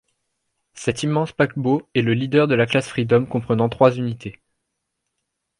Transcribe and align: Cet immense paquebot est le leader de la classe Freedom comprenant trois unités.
Cet 0.73 1.03
immense 1.03 1.31
paquebot 1.31 1.87
est 1.93 2.01
le 2.01 2.15
leader 2.15 2.47
de 2.47 2.55
la 2.55 2.65
classe 2.65 2.89
Freedom 2.89 3.27
comprenant 3.27 3.69
trois 3.69 3.91
unités. 3.91 4.41